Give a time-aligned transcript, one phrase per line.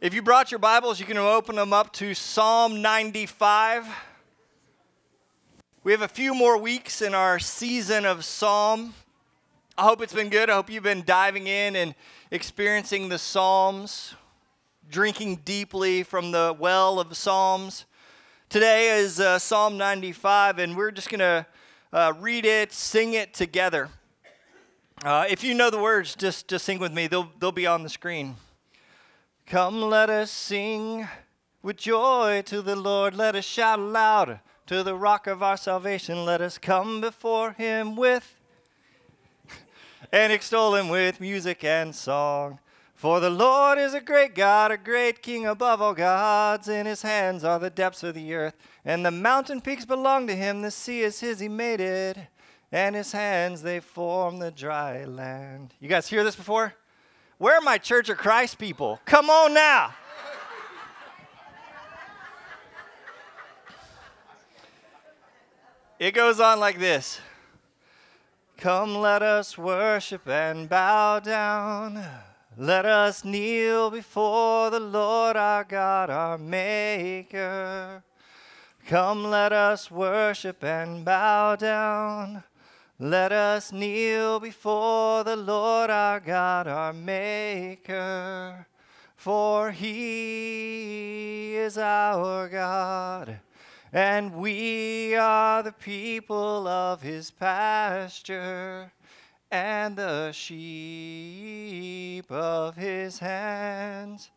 [0.00, 3.84] If you brought your Bibles, you can open them up to Psalm 95.
[5.82, 8.94] We have a few more weeks in our season of Psalm.
[9.76, 10.50] I hope it's been good.
[10.50, 11.96] I hope you've been diving in and
[12.30, 14.14] experiencing the Psalms,
[14.88, 17.84] drinking deeply from the well of Psalms.
[18.48, 21.44] Today is uh, Psalm 95, and we're just going to
[21.92, 23.88] uh, read it, sing it together.
[25.04, 27.82] Uh, if you know the words, just, just sing with me, they'll, they'll be on
[27.82, 28.36] the screen.
[29.48, 31.08] Come, let us sing
[31.62, 33.16] with joy to the Lord.
[33.16, 36.26] Let us shout aloud to the rock of our salvation.
[36.26, 38.36] Let us come before him with
[40.12, 42.58] and extol him with music and song.
[42.94, 46.68] For the Lord is a great God, a great King above all gods.
[46.68, 50.36] In his hands are the depths of the earth, and the mountain peaks belong to
[50.36, 50.60] him.
[50.60, 52.18] The sea is his, he made it,
[52.70, 55.72] and his hands they form the dry land.
[55.80, 56.74] You guys hear this before?
[57.38, 59.00] Where are my Church of Christ people?
[59.04, 59.94] Come on now.
[65.98, 67.20] It goes on like this
[68.56, 72.04] Come, let us worship and bow down.
[72.56, 78.02] Let us kneel before the Lord our God, our Maker.
[78.86, 82.42] Come, let us worship and bow down.
[83.00, 88.66] Let us kneel before the Lord our God, our Maker,
[89.14, 93.38] for he is our God,
[93.92, 98.90] and we are the people of his pasture
[99.48, 104.32] and the sheep of his hands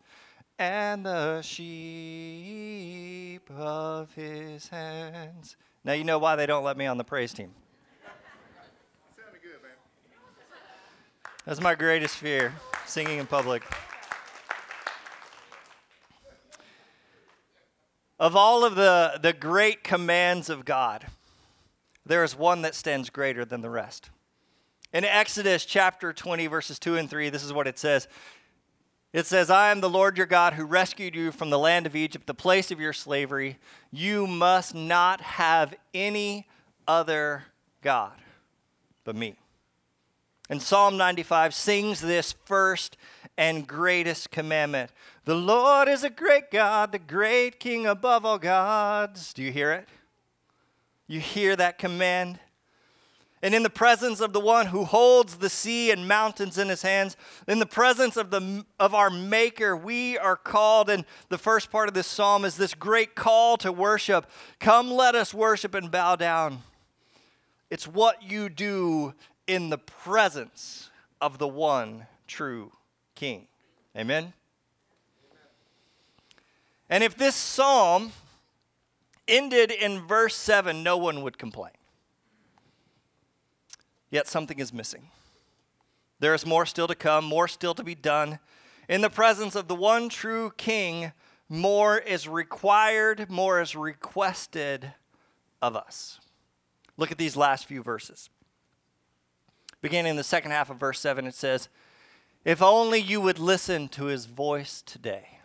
[0.59, 5.55] and the sheep of his hands.
[5.83, 7.55] Now you know why they don't let me on the praise team.
[11.52, 12.53] That's my greatest fear,
[12.85, 13.61] singing in public.
[18.17, 21.07] Of all of the, the great commands of God,
[22.05, 24.12] there is one that stands greater than the rest.
[24.94, 28.07] In Exodus chapter 20, verses 2 and 3, this is what it says.
[29.12, 31.97] It says, I am the Lord your God who rescued you from the land of
[31.97, 33.57] Egypt, the place of your slavery.
[33.91, 36.47] You must not have any
[36.88, 37.44] other
[37.81, 38.13] God
[39.03, 39.35] but me.
[40.51, 42.97] And Psalm 95 sings this first
[43.38, 44.91] and greatest commandment
[45.23, 49.34] The Lord is a great God, the great King above all gods.
[49.34, 49.88] Do you hear it?
[51.07, 52.38] You hear that command?
[53.41, 56.81] And in the presence of the one who holds the sea and mountains in his
[56.81, 57.16] hands,
[57.47, 60.89] in the presence of, the, of our Maker, we are called.
[60.89, 64.29] And the first part of this psalm is this great call to worship.
[64.59, 66.59] Come, let us worship and bow down.
[67.72, 69.13] It's what you do
[69.51, 70.89] in the presence
[71.19, 72.72] of the one true
[73.16, 73.47] King.
[73.97, 74.31] Amen?
[76.89, 78.13] And if this psalm
[79.28, 81.73] ended in verse 7, no one would complain.
[84.09, 85.09] Yet something is missing.
[86.19, 88.39] There is more still to come, more still to be done.
[88.88, 91.12] In the presence of the one true King,
[91.50, 94.94] more is required, more is requested
[95.62, 96.22] of us.
[96.95, 98.29] Look at these last few verses
[99.81, 101.69] beginning in the second half of verse 7, it says,
[102.46, 105.40] If only you would listen to his voice today.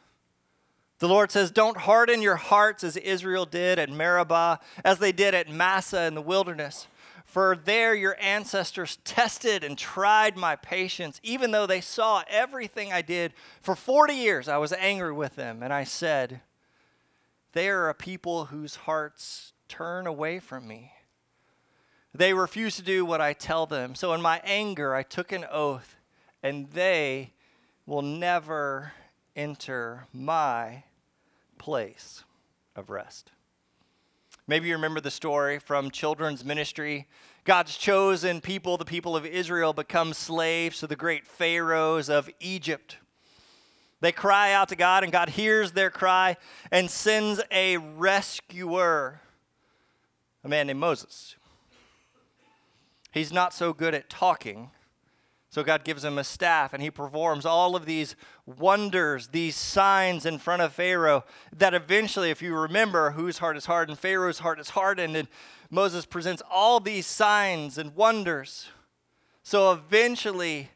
[0.99, 5.35] The Lord says, Don't harden your hearts as Israel did at Meribah, as they did
[5.35, 6.87] at Massah in the wilderness.
[7.25, 13.03] For there your ancestors tested and tried my patience, even though they saw everything I
[13.03, 13.35] did.
[13.61, 16.41] For 40 years I was angry with them, and I said,
[17.53, 20.93] They are a people whose hearts turn away from me.
[22.16, 23.94] They refuse to do what I tell them.
[23.94, 25.97] So in my anger, I took an oath,
[26.43, 27.32] and they
[27.84, 28.93] will never
[29.34, 30.84] enter my
[31.59, 32.25] place
[32.75, 33.32] of rest.
[34.47, 37.06] Maybe you remember the story from children's ministry.
[37.44, 42.97] God's chosen people, the people of Israel, become slaves to the great pharaohs of Egypt.
[44.00, 46.37] They cry out to God, and God hears their cry
[46.70, 49.20] and sends a rescuer,
[50.44, 51.35] a man named Moses,
[53.17, 54.71] He's not so good at talking.
[55.49, 58.15] So God gives him a staff and he performs all of these
[58.45, 61.25] wonders, these signs in front of Pharaoh
[61.57, 65.29] that eventually, if you remember, whose heart is hardened, Pharaoh's heart is hardened, and
[65.71, 68.69] Moses presents all these signs and wonders.
[69.43, 70.69] So eventually,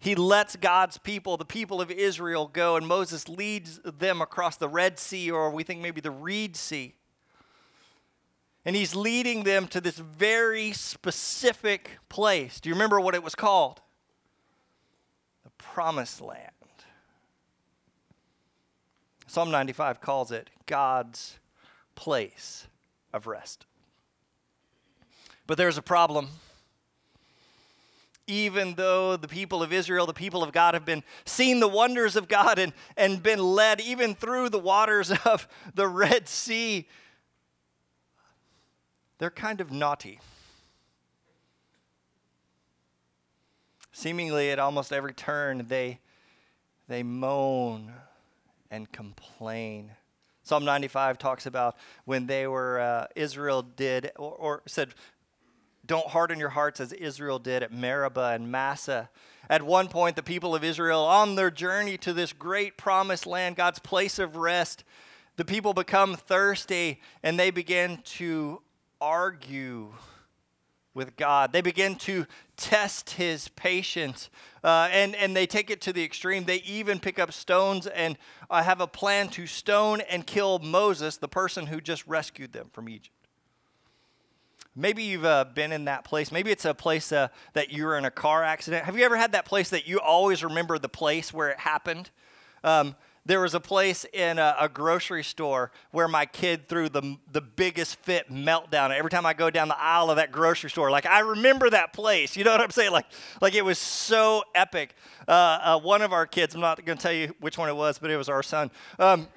[0.00, 4.68] he lets God's people, the people of Israel, go, and Moses leads them across the
[4.68, 6.94] Red Sea, or we think maybe the Reed Sea.
[8.64, 12.60] And he's leading them to this very specific place.
[12.60, 13.80] Do you remember what it was called?
[15.44, 16.50] The Promised Land.
[19.26, 21.38] Psalm 95 calls it God's
[21.94, 22.66] place
[23.12, 23.64] of rest.
[25.46, 26.28] But there's a problem.
[28.26, 32.16] Even though the people of Israel, the people of God, have been seen the wonders
[32.16, 36.88] of God and, and been led even through the waters of the Red Sea,
[39.20, 40.18] they're kind of naughty.
[43.92, 46.00] Seemingly at almost every turn, they,
[46.88, 47.92] they moan
[48.70, 49.90] and complain.
[50.42, 51.76] Psalm 95 talks about
[52.06, 54.94] when they were, uh, Israel did, or, or, said,
[55.84, 59.10] don't harden your hearts as Israel did at Meribah and Massah.
[59.50, 63.56] At one point, the people of Israel, on their journey to this great promised land,
[63.56, 64.82] God's place of rest,
[65.36, 68.62] the people become thirsty and they begin to
[69.00, 69.92] argue
[70.92, 71.52] with God.
[71.52, 72.26] They begin to
[72.56, 74.28] test his patience.
[74.62, 76.44] Uh, and, and they take it to the extreme.
[76.44, 78.18] They even pick up stones and
[78.50, 82.68] uh, have a plan to stone and kill Moses, the person who just rescued them
[82.72, 83.14] from Egypt.
[84.76, 86.30] Maybe you've uh, been in that place.
[86.30, 88.84] Maybe it's a place uh, that you were in a car accident.
[88.84, 92.10] Have you ever had that place that you always remember the place where it happened?
[92.62, 92.94] Um,
[93.30, 97.40] there was a place in a, a, grocery store where my kid threw the, the
[97.40, 98.90] biggest fit meltdown.
[98.90, 101.92] Every time i go down the aisle of that grocery store like i remember that
[101.92, 102.36] place.
[102.36, 102.90] You know what i'm saying?
[102.90, 103.06] Like,
[103.40, 104.94] like it was so epic.
[105.28, 107.76] Uh, uh, one of our kids i'm not going to tell you which one it
[107.76, 108.70] was but it was our son.
[108.98, 109.28] Um,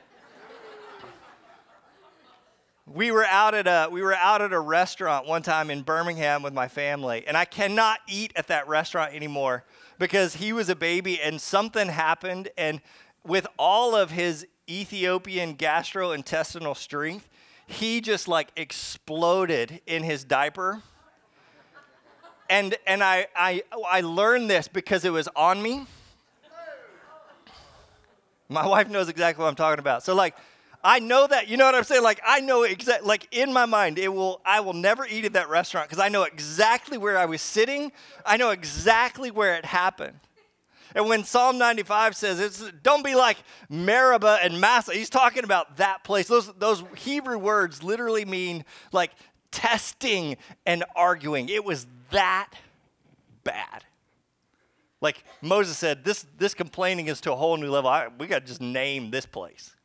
[2.85, 6.43] we were out at a we were out at a restaurant one time in birmingham
[6.43, 9.63] with my family and i cannot eat at that restaurant anymore
[9.99, 12.81] because he was a baby and something happened and
[13.25, 17.29] with all of his Ethiopian gastrointestinal strength,
[17.67, 20.81] he just like exploded in his diaper.
[22.49, 25.85] And, and I, I, I learned this because it was on me.
[28.49, 30.03] My wife knows exactly what I'm talking about.
[30.03, 30.35] So, like,
[30.83, 32.03] I know that, you know what I'm saying?
[32.03, 35.33] Like, I know exactly, like, in my mind, it will, I will never eat at
[35.33, 37.91] that restaurant because I know exactly where I was sitting.
[38.25, 40.19] I know exactly where it happened.
[40.95, 43.37] And when Psalm 95 says, it's, don't be like
[43.69, 46.27] Meribah and Massah, he's talking about that place.
[46.27, 49.11] Those, those Hebrew words literally mean like
[49.51, 51.49] testing and arguing.
[51.49, 52.51] It was that
[53.43, 53.85] bad.
[55.01, 57.89] Like Moses said, this, this complaining is to a whole new level.
[57.89, 59.75] I, we got to just name this place.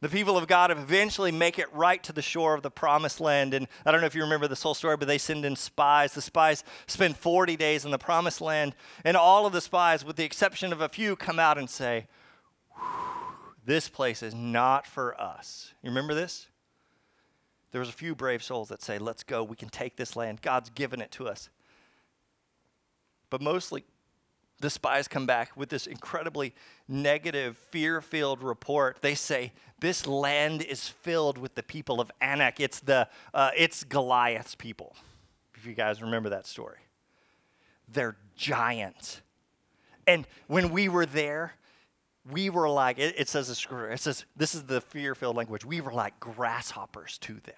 [0.00, 3.52] The people of God eventually make it right to the shore of the promised land.
[3.52, 6.14] And I don't know if you remember this whole story, but they send in spies.
[6.14, 8.74] The spies spend 40 days in the promised land.
[9.04, 12.06] And all of the spies, with the exception of a few, come out and say,
[13.66, 15.74] This place is not for us.
[15.82, 16.46] You remember this?
[17.72, 19.44] There was a few brave souls that say, Let's go.
[19.44, 20.40] We can take this land.
[20.40, 21.50] God's given it to us.
[23.28, 23.84] But mostly,
[24.60, 26.54] the spies come back with this incredibly
[26.86, 28.98] negative, fear filled report.
[29.00, 32.60] They say, This land is filled with the people of Anak.
[32.60, 34.94] It's, the, uh, it's Goliath's people,
[35.56, 36.78] if you guys remember that story.
[37.88, 39.22] They're giants.
[40.06, 41.54] And when we were there,
[42.30, 45.64] we were like, it, it says, it says, this is the fear filled language.
[45.64, 47.54] We were like grasshoppers to them.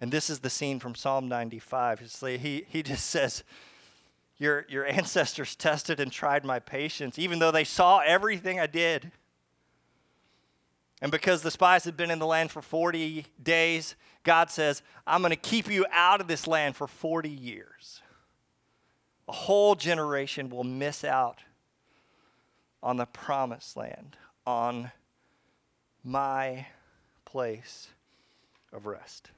[0.00, 2.00] And this is the scene from Psalm 95.
[2.40, 3.44] He, he just says,
[4.38, 9.12] your, your ancestors tested and tried my patience, even though they saw everything I did.
[11.02, 15.20] And because the spies had been in the land for 40 days, God says, I'm
[15.20, 18.02] going to keep you out of this land for 40 years.
[19.28, 21.40] A whole generation will miss out
[22.82, 24.90] on the promised land, on
[26.02, 26.66] my
[27.24, 27.88] place
[28.72, 29.30] of rest.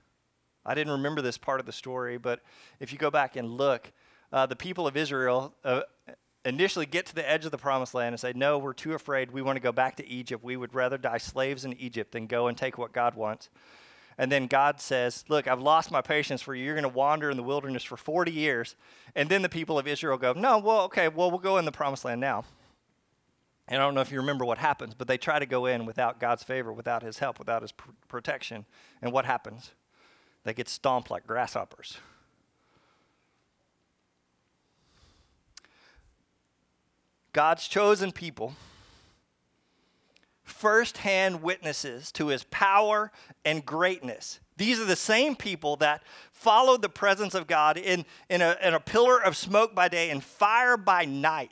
[0.64, 2.40] I didn't remember this part of the story, but
[2.80, 3.92] if you go back and look,
[4.32, 5.82] uh, the people of Israel uh,
[6.44, 9.30] initially get to the edge of the promised land and say, No, we're too afraid.
[9.30, 10.42] We want to go back to Egypt.
[10.42, 13.50] We would rather die slaves in Egypt than go and take what God wants.
[14.18, 16.64] And then God says, Look, I've lost my patience for you.
[16.64, 18.76] You're going to wander in the wilderness for 40 years.
[19.14, 21.72] And then the people of Israel go, No, well, okay, well, we'll go in the
[21.72, 22.44] promised land now.
[23.68, 25.86] And I don't know if you remember what happens, but they try to go in
[25.86, 28.66] without God's favor, without his help, without his pr- protection.
[29.00, 29.70] And what happens?
[30.44, 31.98] They get stomped like grasshoppers.
[37.32, 38.54] God's chosen people,
[40.44, 43.10] firsthand witnesses to his power
[43.44, 44.38] and greatness.
[44.58, 48.74] These are the same people that followed the presence of God in, in, a, in
[48.74, 51.50] a pillar of smoke by day and fire by night.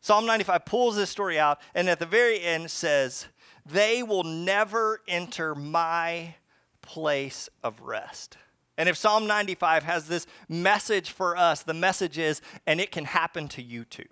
[0.00, 3.26] Psalm 95 pulls this story out and at the very end says,
[3.64, 6.34] They will never enter my
[6.82, 8.36] place of rest.
[8.76, 13.04] And if Psalm 95 has this message for us, the message is, and it can
[13.04, 14.04] happen to you too.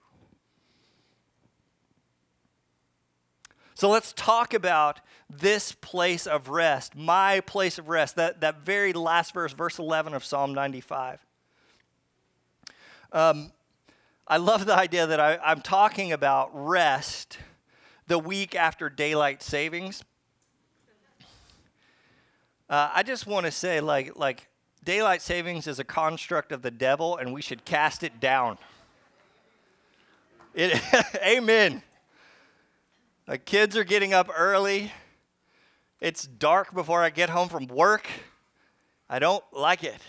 [3.74, 5.00] So let's talk about
[5.30, 10.12] this place of rest, my place of rest, that, that very last verse, verse 11
[10.12, 11.24] of Psalm 95.
[13.12, 13.52] Um,
[14.26, 17.38] I love the idea that I, I'm talking about rest
[18.06, 20.04] the week after daylight savings.
[22.70, 24.46] Uh, I just want to say, like, like
[24.84, 28.58] daylight savings is a construct of the devil, and we should cast it down.
[30.54, 30.80] It,
[31.16, 31.82] amen.
[33.26, 34.92] The kids are getting up early.
[36.00, 38.06] It's dark before I get home from work.
[39.08, 40.00] I don't like it.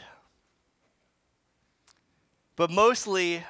[2.56, 3.44] But mostly,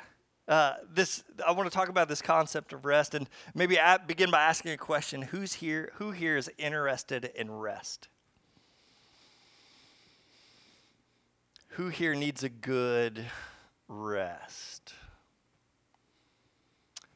[0.47, 4.31] uh, this I want to talk about this concept of rest, and maybe I begin
[4.31, 5.91] by asking a question: Who's here?
[5.95, 8.07] Who here is interested in rest?
[11.75, 13.25] Who here needs a good
[13.87, 14.93] rest?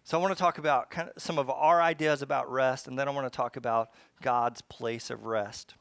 [0.05, 2.97] So I want to talk about kind of some of our ideas about rest, and
[2.97, 3.89] then I want to talk about
[4.21, 5.73] God's place of rest.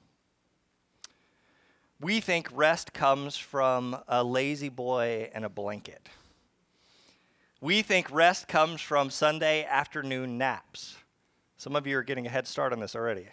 [2.01, 6.09] We think rest comes from a lazy boy and a blanket.
[7.61, 10.97] We think rest comes from Sunday afternoon naps.
[11.59, 13.29] Some of you are getting a head start on this already.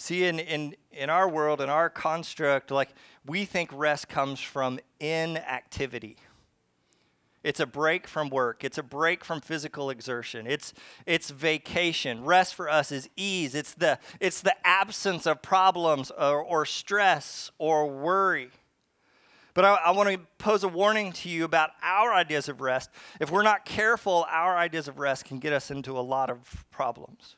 [0.00, 2.90] See, in, in, in our world, in our construct, like
[3.26, 6.16] we think rest comes from inactivity.
[7.42, 8.62] It's a break from work.
[8.62, 10.46] It's a break from physical exertion.
[10.46, 10.72] It's,
[11.04, 12.24] it's vacation.
[12.24, 13.56] Rest for us is ease.
[13.56, 18.50] It's the, it's the absence of problems or, or stress or worry.
[19.52, 22.90] But I, I want to pose a warning to you about our ideas of rest.
[23.20, 26.64] If we're not careful, our ideas of rest can get us into a lot of
[26.70, 27.34] problems.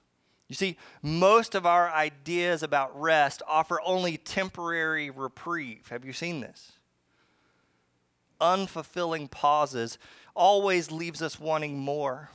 [0.50, 5.88] You see, most of our ideas about rest offer only temporary reprieve.
[5.88, 6.72] Have you seen this?
[8.40, 9.98] unfulfilling pauses
[10.34, 12.30] always leaves us wanting more.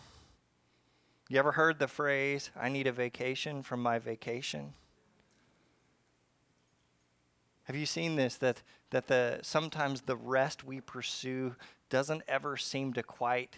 [1.27, 4.73] You ever heard the phrase, I need a vacation from my vacation?
[7.63, 8.35] Have you seen this?
[8.35, 11.55] That, that the, sometimes the rest we pursue
[11.89, 13.57] doesn't ever seem to quite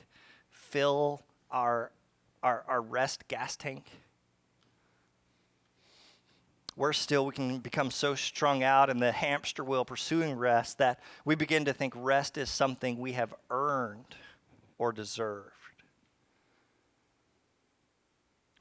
[0.50, 1.92] fill our,
[2.42, 3.92] our, our rest gas tank?
[6.78, 11.00] Worse still, we can become so strung out in the hamster wheel pursuing rest that
[11.26, 14.16] we begin to think rest is something we have earned
[14.78, 15.52] or deserved.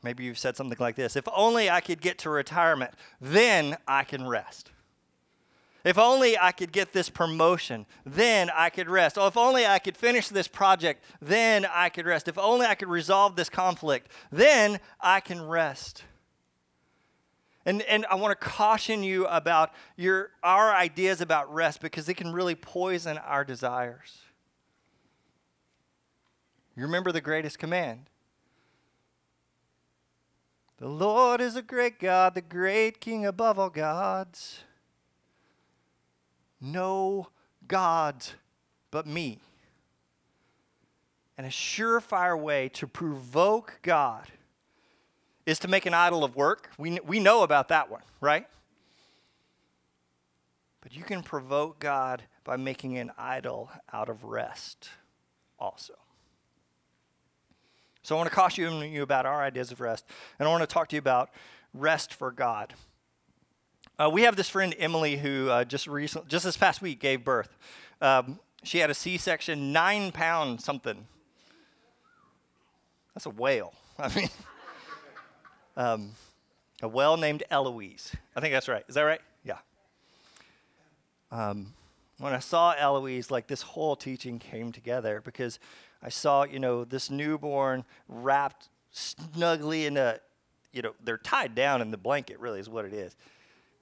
[0.03, 4.05] Maybe you've said something like this If only I could get to retirement, then I
[4.05, 4.71] can rest.
[5.85, 9.17] If only I could get this promotion, then I could rest.
[9.19, 12.27] Oh, if only I could finish this project, then I could rest.
[12.27, 16.03] If only I could resolve this conflict, then I can rest.
[17.67, 22.15] And, and I want to caution you about your, our ideas about rest because they
[22.15, 24.21] can really poison our desires.
[26.77, 28.07] You remember the greatest command
[30.79, 34.61] The Lord is a great God, the great King above all gods.
[36.61, 37.29] No
[37.67, 38.35] gods
[38.93, 39.41] but me.
[41.37, 44.27] And a surefire way to provoke God
[45.47, 46.71] is to make an idol of work.
[46.77, 48.47] We, we know about that one, right?
[50.83, 54.91] But you can provoke God by making an idol out of rest
[55.59, 55.95] also.
[58.03, 60.05] So I want to caution you about our ideas of rest,
[60.39, 61.31] and I want to talk to you about
[61.75, 62.75] rest for God.
[63.99, 67.25] Uh, we have this friend Emily who uh, just recently, just this past week, gave
[67.25, 67.57] birth.
[68.01, 71.07] Um, she had a C-section, nine pound something.
[73.15, 73.73] That's a whale.
[73.99, 74.29] I mean
[75.77, 76.13] um,
[76.83, 78.13] a well named Eloise.
[78.35, 78.85] I think that's right.
[78.89, 79.21] Is that right?
[79.45, 79.59] Yeah.
[81.31, 81.73] Um,
[82.19, 85.59] when I saw Eloise, like this whole teaching came together because
[86.03, 90.19] I saw, you know, this newborn wrapped snugly in a,
[90.73, 93.17] you know, they're tied down in the blanket, really, is what it is.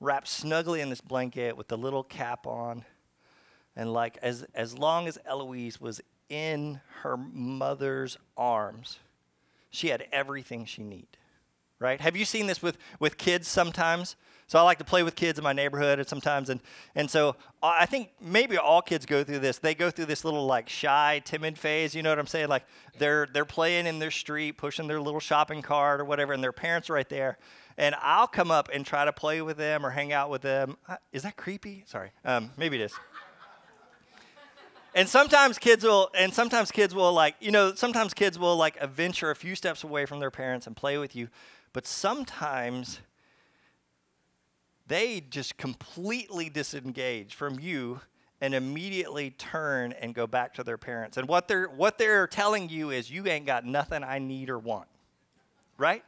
[0.01, 2.85] Wrapped snugly in this blanket with the little cap on.
[3.77, 8.99] And like, as, as long as Eloise was in her mother's arms,
[9.71, 11.19] she had everything she needed
[11.85, 12.01] right?
[12.01, 14.17] Have you seen this with, with kids sometimes?
[14.47, 16.61] So I like to play with kids in my neighborhood and sometimes, and,
[16.95, 19.59] and so I think maybe all kids go through this.
[19.59, 21.95] They go through this little like shy, timid phase.
[21.95, 22.49] You know what I'm saying?
[22.49, 22.65] Like
[22.99, 26.53] they're they're playing in their street, pushing their little shopping cart or whatever, and their
[26.53, 27.39] parents are right there.
[27.79, 30.77] And I'll come up and try to play with them or hang out with them.
[31.13, 31.85] Is that creepy?
[31.87, 32.93] Sorry, um, maybe it is.
[34.95, 38.81] and sometimes kids will, and sometimes kids will like, you know, sometimes kids will like
[38.91, 41.29] venture a few steps away from their parents and play with you.
[41.75, 43.01] But sometimes
[44.87, 48.01] they just completely disengage from you
[48.41, 51.17] and immediately turn and go back to their parents.
[51.17, 54.59] And what they're what they're telling you is you ain't got nothing I need or
[54.59, 54.87] want.
[55.77, 56.05] Right?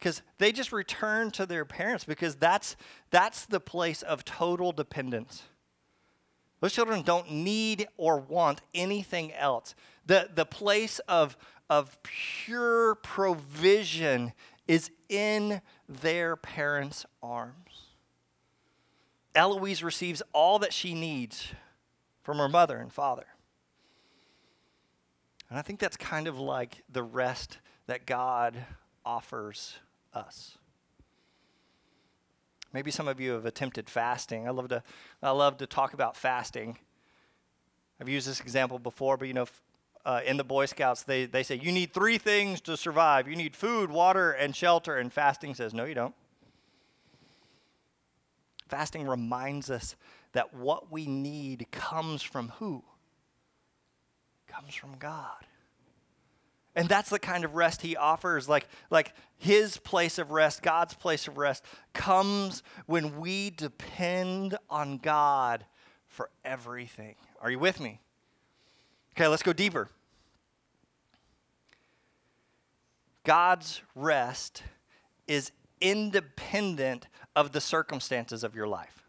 [0.00, 2.74] Cuz they just return to their parents because that's
[3.10, 5.44] that's the place of total dependence.
[6.60, 9.74] Those children don't need or want anything else.
[10.06, 11.36] The, the place of,
[11.68, 14.32] of pure provision
[14.68, 17.86] is in their parents' arms.
[19.34, 21.48] Eloise receives all that she needs
[22.22, 23.26] from her mother and father.
[25.48, 28.56] And I think that's kind of like the rest that God
[29.04, 29.78] offers
[30.12, 30.58] us.
[32.72, 34.48] Maybe some of you have attempted fasting.
[34.48, 34.82] I love to,
[35.22, 36.78] I love to talk about fasting.
[38.00, 39.46] I've used this example before, but you know,
[40.06, 43.26] uh, in the Boy Scouts, they, they say you need three things to survive.
[43.26, 44.96] You need food, water, and shelter.
[44.96, 46.14] And fasting says, no, you don't.
[48.68, 49.96] Fasting reminds us
[50.32, 52.84] that what we need comes from who?
[54.46, 55.44] Comes from God.
[56.76, 58.48] And that's the kind of rest he offers.
[58.48, 64.98] Like, like his place of rest, God's place of rest, comes when we depend on
[64.98, 65.64] God
[66.06, 67.16] for everything.
[67.40, 68.00] Are you with me?
[69.16, 69.88] Okay, let's go deeper.
[73.24, 74.62] God's rest
[75.26, 79.02] is independent of the circumstances of your life.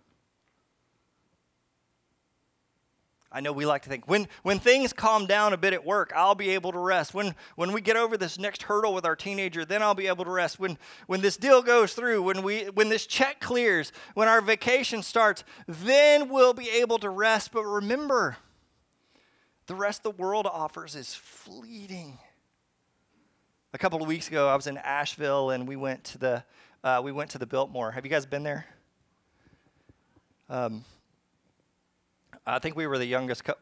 [3.30, 6.14] I know we like to think when, when things calm down a bit at work,
[6.16, 7.14] I'll be able to rest.
[7.14, 10.24] When, when we get over this next hurdle with our teenager, then I'll be able
[10.24, 10.58] to rest.
[10.58, 15.04] When, when this deal goes through, when, we, when this check clears, when our vacation
[15.04, 17.52] starts, then we'll be able to rest.
[17.52, 18.38] But remember,
[19.68, 22.18] the rest the world offers is fleeting.
[23.74, 26.44] A couple of weeks ago, I was in Asheville and we went to the,
[26.84, 27.92] uh, we went to the Biltmore.
[27.92, 28.66] Have you guys been there?
[30.50, 30.86] Um,
[32.46, 33.58] I think we were the youngest co-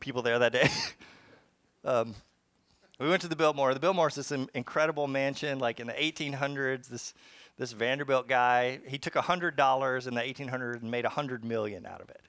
[0.00, 0.68] people there that day.
[1.84, 2.14] um,
[2.98, 3.74] we went to the Biltmore.
[3.74, 6.88] The Biltmore is this incredible mansion, like in the 1800s.
[6.88, 7.14] This
[7.58, 11.84] this Vanderbilt guy, he took hundred dollars in the 1800s and made a hundred million
[11.84, 12.22] out of it.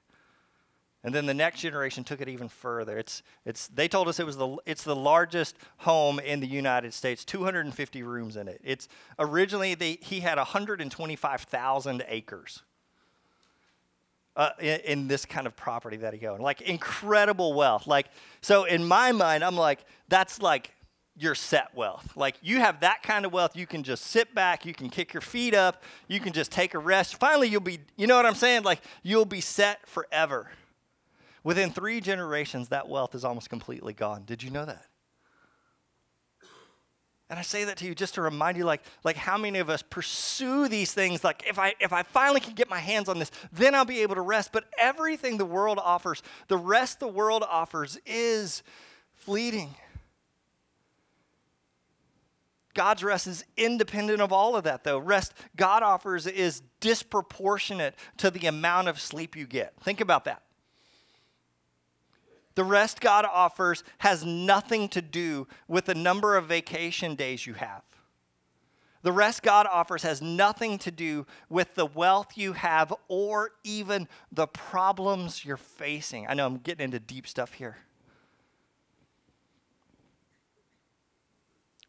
[1.03, 2.97] And then the next generation took it even further.
[2.97, 6.93] It's, it's, they told us it was the, it's the largest home in the United
[6.93, 8.61] States, 250 rooms in it.
[8.63, 8.87] It's
[9.17, 12.61] originally they, he had 125,000 acres
[14.35, 16.41] uh, in, in, this kind of property that he owned.
[16.41, 17.87] Like incredible wealth.
[17.87, 18.07] Like
[18.41, 20.71] so, in my mind, I'm like, that's like
[21.17, 22.15] your set wealth.
[22.15, 25.13] Like you have that kind of wealth, you can just sit back, you can kick
[25.13, 27.15] your feet up, you can just take a rest.
[27.15, 28.63] Finally, you'll be, you know what I'm saying?
[28.63, 30.49] Like you'll be set forever.
[31.43, 34.23] Within three generations, that wealth is almost completely gone.
[34.25, 34.85] Did you know that?
[37.31, 39.69] And I say that to you just to remind you, like, like how many of
[39.69, 41.23] us pursue these things?
[41.23, 44.01] Like, if I if I finally can get my hands on this, then I'll be
[44.01, 44.51] able to rest.
[44.51, 48.63] But everything the world offers, the rest the world offers is
[49.13, 49.73] fleeting.
[52.73, 54.99] God's rest is independent of all of that, though.
[54.99, 59.73] Rest God offers is disproportionate to the amount of sleep you get.
[59.81, 60.43] Think about that.
[62.55, 67.53] The rest God offers has nothing to do with the number of vacation days you
[67.53, 67.83] have.
[69.03, 74.07] The rest God offers has nothing to do with the wealth you have or even
[74.31, 76.27] the problems you're facing.
[76.27, 77.77] I know I'm getting into deep stuff here.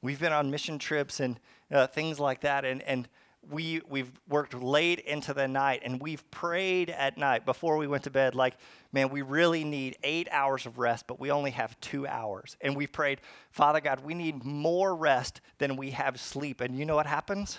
[0.01, 1.38] We've been on mission trips and
[1.70, 3.09] uh, things like that, and, and
[3.50, 8.05] we we've worked late into the night and we've prayed at night before we went
[8.05, 8.55] to bed like
[8.92, 12.57] man we really need eight hours of rest but we only have two hours.
[12.61, 16.61] And we've prayed father god we need more rest than we have sleep.
[16.61, 17.59] And you know what happens?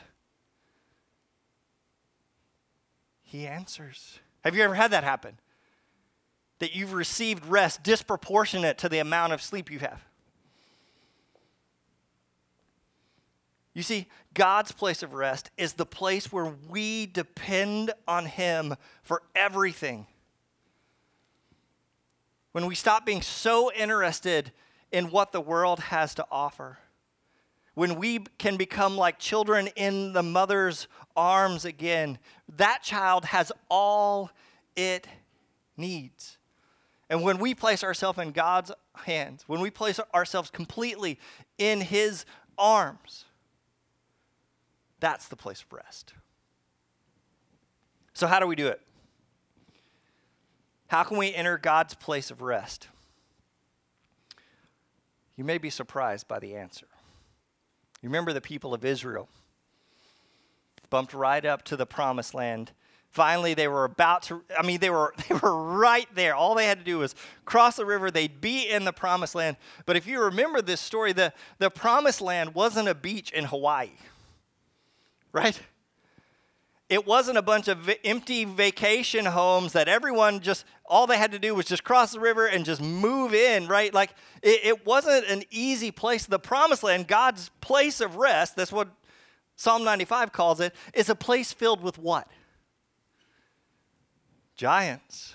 [3.21, 4.19] He answers.
[4.43, 5.39] Have you ever had that happen?
[6.59, 10.01] That you've received rest disproportionate to the amount of sleep you have
[13.73, 19.23] You see, God's place of rest is the place where we depend on Him for
[19.35, 20.05] everything.
[22.51, 24.51] When we stop being so interested
[24.91, 26.77] in what the world has to offer,
[27.73, 32.19] when we can become like children in the mother's arms again,
[32.57, 34.29] that child has all
[34.75, 35.07] it
[35.75, 36.37] needs.
[37.09, 41.19] And when we place ourselves in God's hands, when we place ourselves completely
[41.57, 43.25] in His arms,
[45.03, 46.13] that's the place of rest.
[48.13, 48.79] So, how do we do it?
[50.87, 52.87] How can we enter God's place of rest?
[55.35, 56.87] You may be surprised by the answer.
[58.01, 59.27] You remember the people of Israel.
[60.89, 62.71] bumped right up to the promised land.
[63.09, 66.33] Finally, they were about to, I mean, they were, they were right there.
[66.33, 67.13] All they had to do was
[67.43, 68.09] cross the river.
[68.09, 69.57] They'd be in the promised land.
[69.85, 73.89] But if you remember this story, the, the promised land wasn't a beach in Hawaii,
[75.33, 75.59] right?
[76.89, 81.39] It wasn't a bunch of empty vacation homes that everyone just, all they had to
[81.39, 83.91] do was just cross the river and just move in, right?
[83.91, 84.11] Like,
[84.43, 86.27] it, it wasn't an easy place.
[86.27, 88.89] The promised land, God's place of rest, that's what
[89.55, 92.27] Psalm 95 calls it, is a place filled with what?
[94.55, 95.33] Giants.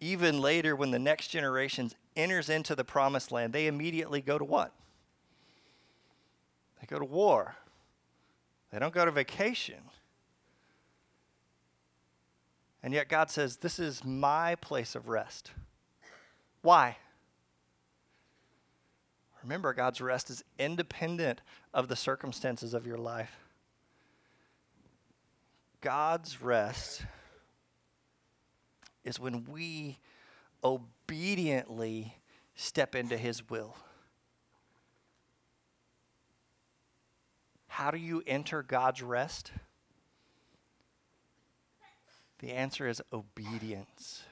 [0.00, 4.44] Even later, when the next generation enters into the promised land, they immediately go to
[4.44, 4.72] what?
[6.80, 7.54] They go to war.
[8.72, 9.80] They don't go to vacation.
[12.82, 15.50] And yet God says, This is my place of rest.
[16.62, 16.96] Why?
[19.42, 21.40] Remember, God's rest is independent
[21.72, 23.36] of the circumstances of your life.
[25.80, 27.02] God's rest
[29.02, 29.98] is when we
[30.62, 32.14] obediently
[32.54, 33.76] step into His will.
[37.80, 39.52] How do you enter God's rest?
[42.40, 44.22] The answer is obedience.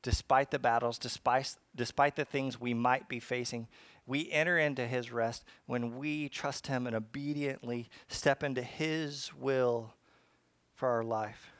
[0.00, 3.68] Despite the battles, despite, despite the things we might be facing,
[4.06, 9.92] we enter into his rest when we trust him and obediently step into his will
[10.74, 11.52] for our life.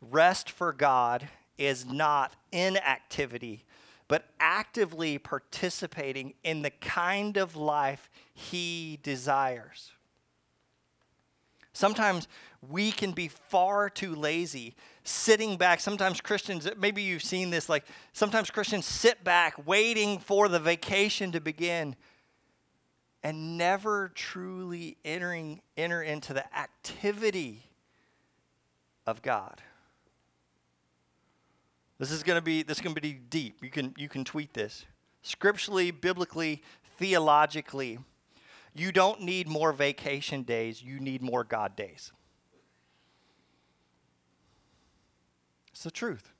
[0.00, 1.28] Rest for God
[1.58, 3.64] is not inactivity,
[4.08, 9.92] but actively participating in the kind of life he desires.
[11.72, 12.28] Sometimes
[12.70, 15.80] we can be far too lazy sitting back.
[15.80, 21.32] Sometimes Christians, maybe you've seen this, like sometimes Christians sit back waiting for the vacation
[21.32, 21.96] to begin
[23.24, 27.62] and never truly entering enter into the activity
[29.06, 29.62] of God.
[31.98, 33.62] This is going to be this is going to be deep.
[33.62, 34.84] You can you can tweet this.
[35.22, 36.62] Scripturally, biblically,
[36.98, 37.98] theologically,
[38.74, 42.12] you don't need more vacation days, you need more God days.
[45.72, 46.30] It's the truth.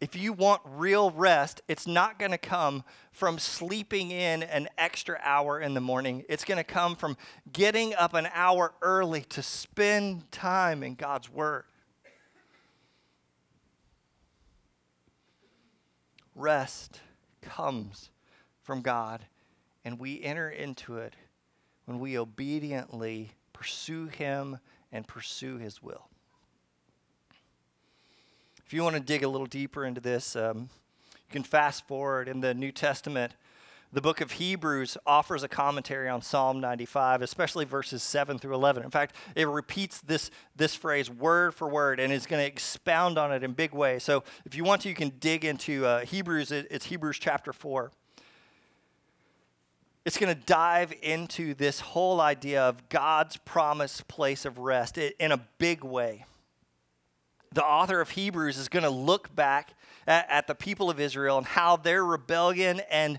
[0.00, 5.20] If you want real rest, it's not going to come from sleeping in an extra
[5.22, 6.24] hour in the morning.
[6.28, 7.18] It's going to come from
[7.52, 11.64] getting up an hour early to spend time in God's Word.
[16.40, 17.00] Rest
[17.42, 18.08] comes
[18.62, 19.26] from God,
[19.84, 21.14] and we enter into it
[21.84, 24.58] when we obediently pursue Him
[24.90, 26.08] and pursue His will.
[28.64, 30.70] If you want to dig a little deeper into this, um,
[31.14, 33.34] you can fast forward in the New Testament.
[33.92, 38.84] The book of Hebrews offers a commentary on Psalm 95, especially verses 7 through 11.
[38.84, 43.18] In fact, it repeats this, this phrase word for word and is going to expound
[43.18, 44.04] on it in big ways.
[44.04, 46.52] So if you want to, you can dig into uh, Hebrews.
[46.52, 47.90] It's Hebrews chapter 4.
[50.04, 55.32] It's going to dive into this whole idea of God's promised place of rest in
[55.32, 56.26] a big way
[57.52, 59.74] the author of Hebrews is going to look back
[60.06, 63.18] at, at, the people of Israel and how their rebellion and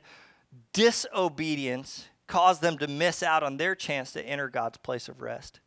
[0.73, 5.59] disobedience caused them to miss out on their chance to enter God's place of rest.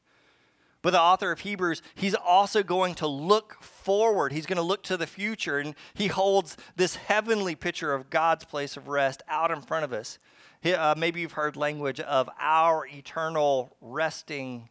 [0.83, 4.33] But the author of Hebrews, he's also going to look forward.
[4.33, 8.45] He's going to look to the future, and he holds this heavenly picture of God's
[8.45, 10.19] place of rest out in front of us.
[10.61, 14.69] He, uh, maybe you've heard language of our eternal resting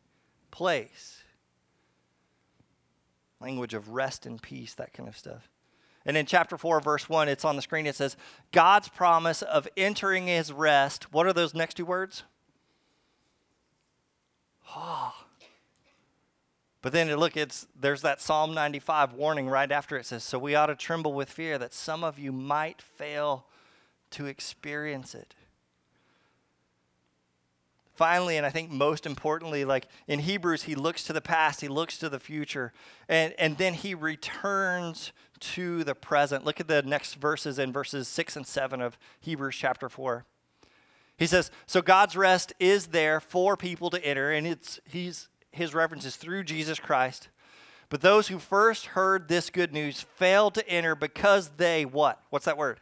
[0.52, 1.24] place
[3.44, 5.50] language of rest and peace, that kind of stuff.
[6.06, 7.86] And in chapter 4, verse 1, it's on the screen.
[7.86, 8.18] It says,
[8.52, 11.14] God's promise of entering his rest.
[11.14, 12.24] What are those next two words?
[14.70, 15.16] Ah.
[15.18, 15.26] Oh.
[16.82, 20.54] But then look, it's there's that Psalm 95 warning right after it says, So we
[20.54, 23.46] ought to tremble with fear that some of you might fail
[24.12, 25.34] to experience it
[27.96, 31.68] finally, and I think most importantly, like in Hebrews, he looks to the past, he
[31.68, 32.74] looks to the future,
[33.08, 36.46] and, and then he returns to the present.
[36.46, 40.26] Look at the next verses in verses 6 and 7 of Hebrews chapter 4.
[41.18, 45.74] He says, So God's rest is there for people to enter, and it's he's his
[45.74, 47.30] references through Jesus Christ.
[47.90, 52.20] But those who first heard this good news failed to enter because they what?
[52.32, 52.80] What's that word?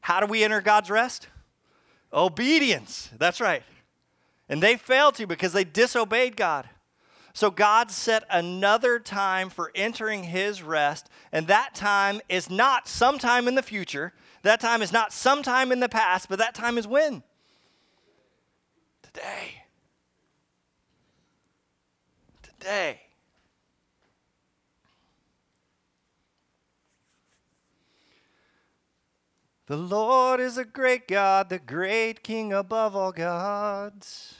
[0.00, 1.28] How do we enter God's rest?
[2.12, 3.10] Obedience.
[3.18, 3.62] That's right.
[4.52, 6.68] And they failed to because they disobeyed God.
[7.32, 13.48] So God set another time for entering his rest, and that time is not sometime
[13.48, 14.12] in the future.
[14.42, 17.22] That time is not sometime in the past, but that time is when?
[19.02, 19.62] Today.
[22.42, 23.00] Today.
[29.64, 34.34] The Lord is a great God, the great King above all gods.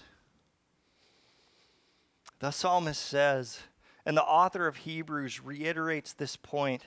[2.42, 3.60] The psalmist says,
[4.04, 6.82] and the author of Hebrews reiterates this point.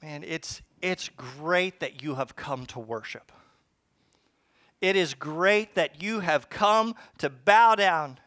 [0.00, 3.32] Man, it's, it's great that you have come to worship.
[4.80, 8.20] It is great that you have come to bow down.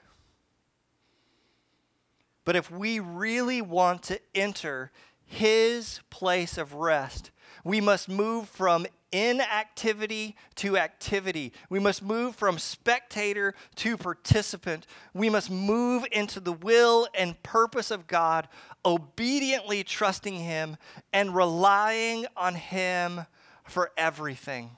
[2.43, 4.91] But if we really want to enter
[5.25, 7.31] his place of rest,
[7.63, 11.53] we must move from inactivity to activity.
[11.69, 14.85] We must move from spectator to participant.
[15.13, 18.49] We must move into the will and purpose of God,
[18.83, 20.75] obediently trusting Him
[21.13, 23.21] and relying on Him
[23.63, 24.71] for everything.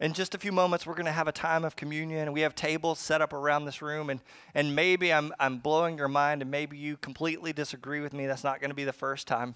[0.00, 2.54] In just a few moments, we're going to have a time of communion, we have
[2.54, 4.08] tables set up around this room.
[4.10, 4.20] And,
[4.54, 8.26] and maybe I'm, I'm blowing your mind, and maybe you completely disagree with me.
[8.26, 9.54] That's not going to be the first time.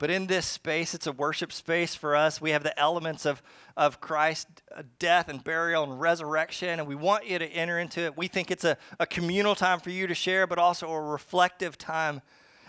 [0.00, 2.40] But in this space, it's a worship space for us.
[2.40, 3.40] We have the elements of,
[3.76, 8.00] of Christ's uh, death and burial and resurrection, and we want you to enter into
[8.00, 8.16] it.
[8.16, 11.78] We think it's a, a communal time for you to share, but also a reflective
[11.78, 12.22] time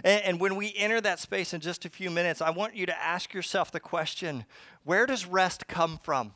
[0.04, 2.86] and, and when we enter that space in just a few minutes, I want you
[2.86, 4.46] to ask yourself the question
[4.84, 6.34] where does rest come from?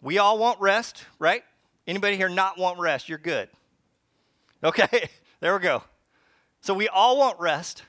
[0.00, 1.42] We all want rest, right?
[1.86, 3.08] Anybody here not want rest?
[3.08, 3.48] You're good.
[4.62, 5.08] Okay,
[5.44, 5.84] there we go.
[6.62, 7.82] So we all want rest.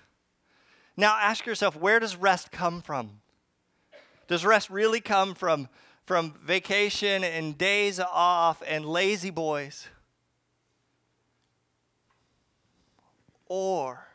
[0.98, 3.22] Now ask yourself, where does rest come from?
[4.28, 5.70] Does rest really come from,
[6.04, 9.88] from vacation and days off and lazy boys?
[13.48, 14.06] or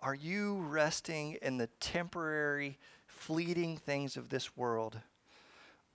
[0.00, 4.96] Are you resting in the temporary, fleeting things of this world?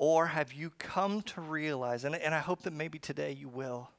[0.06, 3.90] Or have you come to realize, and, and I hope that maybe today you will,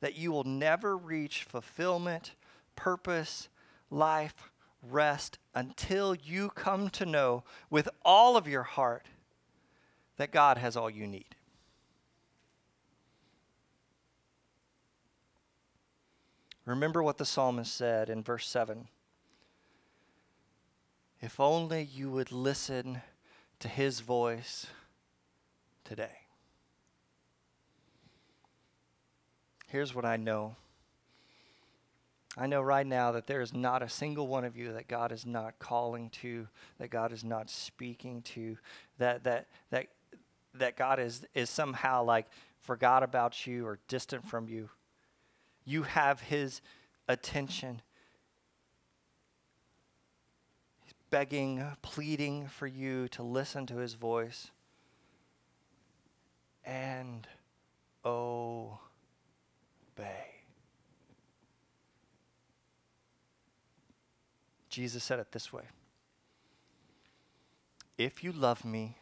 [0.00, 2.34] that you will never reach fulfillment,
[2.74, 3.48] purpose,
[3.90, 4.50] life,
[4.82, 9.06] rest until you come to know with all of your heart
[10.18, 11.34] that God has all you need?
[16.66, 18.86] Remember what the psalmist said in verse 7
[21.22, 23.00] If only you would listen
[23.60, 24.66] to his voice
[25.86, 26.10] today.
[29.68, 30.56] Here's what I know.
[32.36, 35.10] I know right now that there is not a single one of you that God
[35.10, 38.58] is not calling to, that God is not speaking to,
[38.98, 39.86] that that that
[40.54, 42.26] that God is is somehow like
[42.60, 44.68] forgot about you or distant from you
[45.66, 46.62] you have his
[47.08, 47.82] attention.
[50.84, 54.52] He's begging, pleading for you to listen to his voice
[56.66, 57.26] and
[58.04, 58.78] obey.
[64.68, 65.62] Jesus said it this way
[67.96, 68.98] If you love me,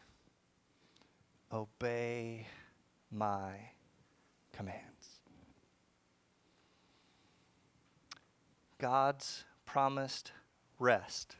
[1.51, 2.47] obey
[3.11, 3.71] my
[4.53, 5.19] commands.
[8.77, 10.31] God's promised
[10.79, 11.35] rest.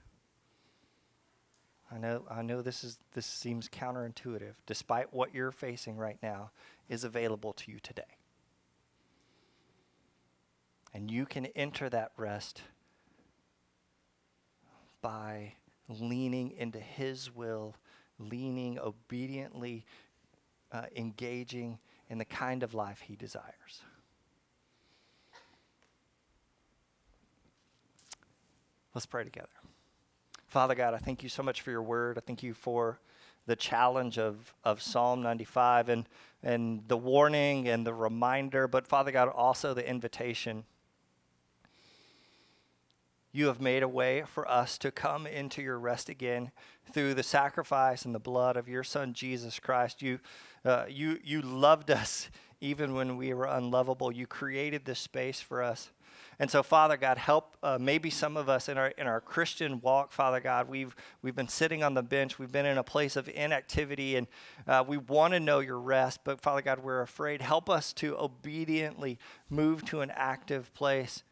[1.96, 6.52] I know, I know this, is, this seems counterintuitive, despite what you're facing right now,
[6.90, 8.04] is available to you today.
[10.94, 12.64] And you can enter that rest
[15.02, 15.54] by
[15.88, 17.76] leaning into His will,
[18.20, 19.86] leaning obediently,
[20.74, 21.80] uh, engaging
[22.10, 23.84] in the kind of life He desires.
[28.94, 29.48] Let's pray together.
[30.56, 32.18] Father God, I thank you so much for your word.
[32.18, 32.98] I thank you for
[33.46, 36.08] the challenge of, of Psalm 95 and,
[36.42, 40.64] and the warning and the reminder, but Father God, also the invitation.
[43.34, 46.52] You have made a way for us to come into your rest again
[46.90, 50.02] through the sacrifice and the blood of your Son, Jesus Christ.
[50.02, 50.20] You,
[50.64, 52.30] uh, you, you loved us
[52.62, 54.10] even when we were unlovable.
[54.10, 55.90] You created this space for us.
[56.40, 59.80] And so, Father God, help uh, maybe some of us in our in our Christian
[59.82, 60.68] walk, Father God.
[60.68, 62.38] We've we've been sitting on the bench.
[62.38, 64.28] We've been in a place of inactivity, and
[64.68, 66.22] uh, we want to know your rest.
[66.24, 67.42] But Father God, we're afraid.
[67.42, 69.18] Help us to obediently
[69.50, 71.24] move to an active place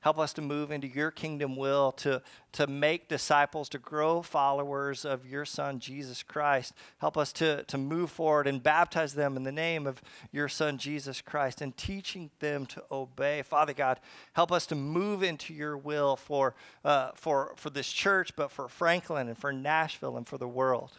[0.00, 5.04] Help us to move into your kingdom will, to, to make disciples, to grow followers
[5.04, 6.72] of your Son, Jesus Christ.
[6.98, 10.78] Help us to, to move forward and baptize them in the name of your Son,
[10.78, 13.42] Jesus Christ, and teaching them to obey.
[13.42, 13.98] Father God,
[14.34, 18.68] help us to move into your will for, uh, for, for this church, but for
[18.68, 20.92] Franklin and for Nashville and for the world.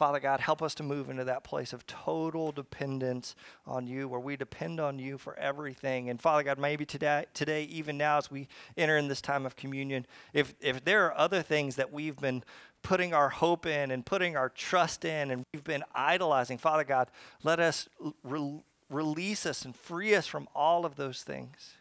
[0.00, 3.34] Father God, help us to move into that place of total dependence
[3.66, 6.08] on you, where we depend on you for everything.
[6.08, 9.56] And Father God, maybe today, today, even now, as we enter in this time of
[9.56, 12.42] communion, if if there are other things that we've been
[12.82, 17.10] putting our hope in and putting our trust in, and we've been idolizing, Father God,
[17.42, 17.86] let us
[18.24, 21.74] re- release us and free us from all of those things.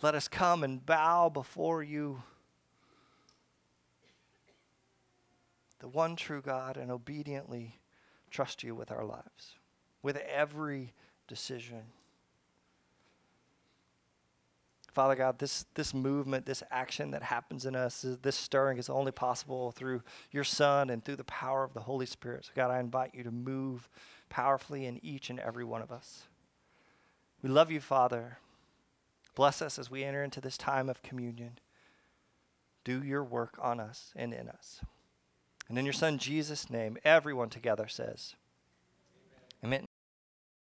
[0.00, 2.22] Let us come and bow before you
[5.82, 7.80] the one true God and obediently
[8.30, 9.56] trust you with our lives,
[10.00, 10.94] with every
[11.26, 11.82] decision.
[14.92, 19.10] Father God, this, this movement, this action that happens in us, this stirring is only
[19.10, 22.44] possible through your Son and through the power of the Holy Spirit.
[22.44, 23.88] So, God, I invite you to move
[24.28, 26.24] powerfully in each and every one of us.
[27.42, 28.38] We love you, Father.
[29.34, 31.58] Bless us as we enter into this time of communion.
[32.84, 34.80] Do your work on us and in us.
[35.72, 38.34] And in your Son Jesus' name, everyone together says,